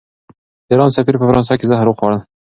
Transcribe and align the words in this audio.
د 0.67 0.69
ایران 0.71 0.89
سفیر 0.95 1.15
په 1.19 1.25
فرانسه 1.29 1.53
کې 1.59 1.65
زهر 1.71 1.87
وخوړل. 1.89 2.19